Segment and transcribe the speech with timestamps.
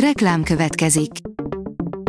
[0.00, 1.10] Reklám következik.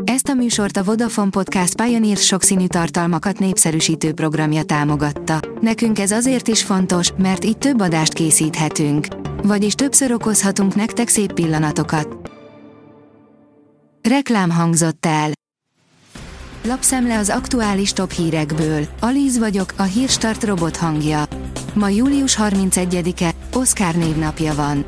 [0.04, 5.40] Ezt a műsort a Vodafone Podcast Pioneer sokszínű tartalmakat népszerűsítő programja támogatta.
[5.62, 9.08] Nekünk ez azért is fontos, mert így több adást készíthetünk.
[9.44, 12.32] Vagyis többször okozhatunk nektek szép pillanatokat.
[14.10, 15.30] Reklám hangzott el.
[16.64, 18.86] Lapszemle az aktuális top hírekből.
[19.00, 21.24] Alíz vagyok, a hírstart robot hangja.
[21.74, 24.86] Ma július 31-e, Oscar névnapja van.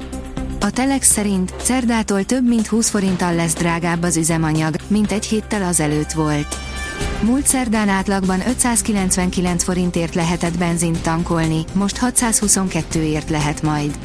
[0.62, 5.64] A Telex szerint szerdától több mint 20 forinttal lesz drágább az üzemanyag, mint egy héttel
[5.64, 6.56] azelőtt volt.
[7.21, 13.97] Múlt szerdán átlagban 599 forintért lehetett benzint tankolni, most 622 ért lehet majd.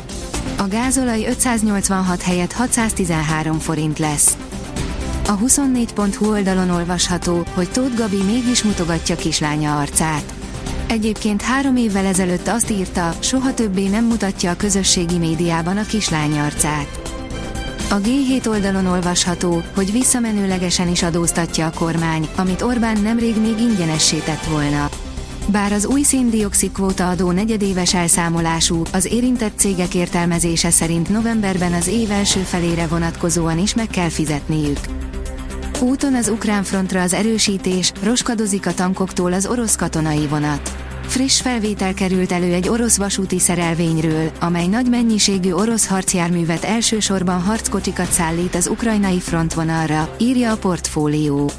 [0.59, 4.36] A gázolaj 586 helyett 613 forint lesz.
[5.27, 10.34] A 24.hu oldalon olvasható, hogy Tóth Gabi mégis mutogatja kislánya arcát.
[10.87, 16.38] Egyébként három évvel ezelőtt azt írta, soha többé nem mutatja a közösségi médiában a kislány
[16.38, 17.01] arcát.
[17.91, 24.17] A G7 oldalon olvasható, hogy visszamenőlegesen is adóztatja a kormány, amit Orbán nemrég még ingyenessé
[24.17, 24.89] tett volna.
[25.47, 31.86] Bár az új széndiokszid kvóta adó negyedéves elszámolású, az érintett cégek értelmezése szerint novemberben az
[31.86, 34.78] év első felére vonatkozóan is meg kell fizetniük.
[35.80, 40.77] Úton az ukrán frontra az erősítés, roskadozik a tankoktól az orosz katonai vonat.
[41.06, 48.11] Friss felvétel került elő egy orosz vasúti szerelvényről, amely nagy mennyiségű orosz harcjárművet elsősorban harckocsikat
[48.11, 51.50] szállít az ukrajnai frontvonalra, írja a portfólió.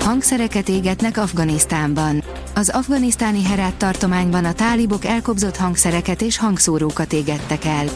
[0.00, 2.22] Hangszereket égetnek Afganisztánban.
[2.54, 7.86] Az afganisztáni Herát tartományban a tálibok elkobzott hangszereket és hangszórókat égettek el.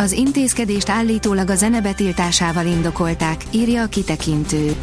[0.00, 4.74] Az intézkedést állítólag a zene betiltásával indokolták, írja a kitekintő.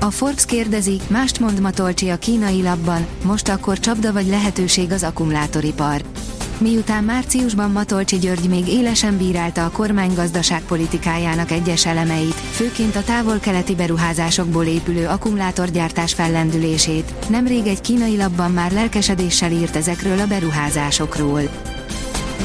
[0.00, 5.02] A Forbes kérdezi, mást mond Matolcsi a kínai labban, most akkor csapda vagy lehetőség az
[5.02, 6.02] akkumulátoripar.
[6.58, 13.74] Miután márciusban Matolcsi György még élesen bírálta a kormány gazdaságpolitikájának egyes elemeit, főként a távol-keleti
[13.74, 21.42] beruházásokból épülő akkumulátorgyártás fellendülését, nemrég egy kínai labban már lelkesedéssel írt ezekről a beruházásokról.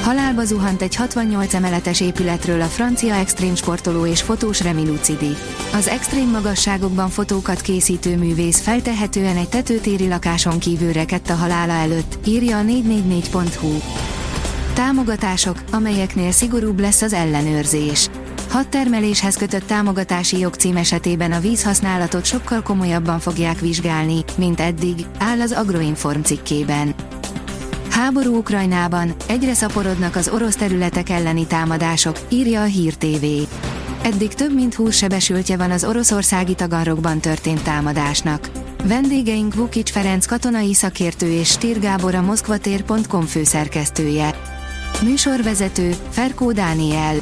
[0.08, 5.36] Halálba zuhant egy 68 emeletes épületről a francia extrém sportoló és fotós Remi Lucidi.
[5.74, 12.18] Az extrém magasságokban fotókat készítő művész feltehetően egy tetőtéri lakáson kívül rekedt a halála előtt,
[12.28, 13.78] írja a 444.hu.
[14.74, 18.10] Támogatások, amelyeknél szigorúbb lesz az ellenőrzés.
[18.50, 25.42] Hat termeléshez kötött támogatási jogcím esetében a vízhasználatot sokkal komolyabban fogják vizsgálni, mint eddig, áll
[25.42, 26.96] az Agroinform cikkében.
[27.98, 33.26] Háború Ukrajnában, egyre szaporodnak az orosz területek elleni támadások, írja a Hír TV.
[34.02, 38.50] Eddig több mint 20 sebesültje van az oroszországi tagarokban történt támadásnak.
[38.84, 44.36] Vendégeink Vukic Ferenc katonai szakértő és Stír Gábor a moszkvatér.com főszerkesztője.
[45.04, 47.16] Műsorvezető, Ferkó Dániel.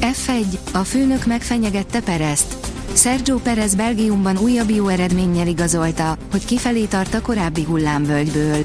[0.00, 2.56] F1, a főnök megfenyegette Perezt.
[2.94, 8.64] Sergio Perez Belgiumban újabb jó eredménnyel igazolta, hogy kifelé tart a korábbi hullámvölgyből.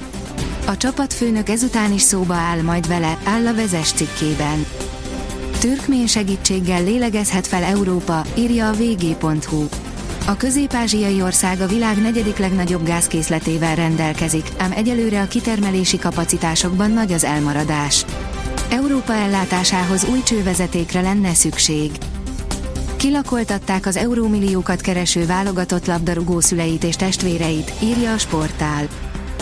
[0.71, 4.65] A csapatfőnök ezután is szóba áll majd vele, áll a vezes cikkében.
[5.59, 9.65] Türkmén segítséggel lélegezhet fel Európa, írja a vg.hu.
[10.25, 17.11] A közép-ázsiai ország a világ negyedik legnagyobb gázkészletével rendelkezik, ám egyelőre a kitermelési kapacitásokban nagy
[17.11, 18.05] az elmaradás.
[18.69, 21.91] Európa ellátásához új csővezetékre lenne szükség.
[22.95, 28.87] Kilakoltatták az eurómilliókat kereső válogatott labdarúgó szüleit és testvéreit, írja a sportál.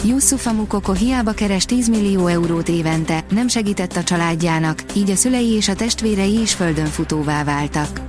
[0.03, 5.47] Yusufa Mukoko hiába keres 10 millió eurót évente, nem segített a családjának, így a szülei
[5.47, 8.01] és a testvérei is földön futóvá váltak.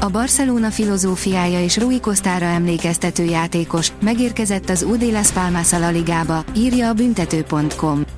[0.00, 6.44] A Barcelona filozófiája és Rui Costa-ra emlékeztető játékos megérkezett az UD Las Palmas a Ligába,
[6.56, 8.09] írja a büntető.com.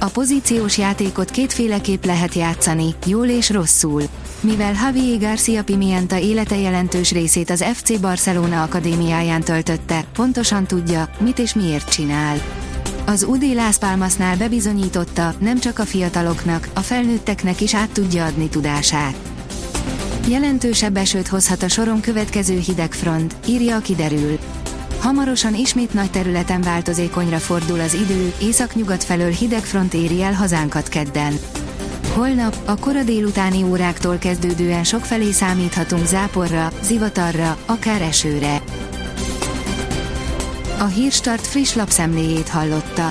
[0.00, 4.02] A pozíciós játékot kétféleképp lehet játszani, jól és rosszul.
[4.40, 11.38] Mivel Javier Garcia Pimienta élete jelentős részét az FC Barcelona akadémiáján töltötte, pontosan tudja, mit
[11.38, 12.36] és miért csinál.
[13.06, 18.48] Az UD Las Palmasnál bebizonyította, nem csak a fiataloknak, a felnőtteknek is át tudja adni
[18.48, 19.14] tudását.
[20.28, 24.38] Jelentősebb esőt hozhat a soron következő hidegfront, írja a kiderül.
[25.00, 31.38] Hamarosan ismét nagy területen változékonyra fordul az idő, északnyugat felől hidegfront éri el hazánkat kedden.
[32.14, 38.62] Holnap, a kora délutáni óráktól kezdődően sokfelé számíthatunk záporra, zivatarra, akár esőre.
[40.78, 43.10] A Hírstart friss lapszemléjét hallotta.